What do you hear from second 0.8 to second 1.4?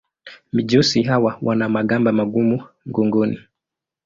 hawa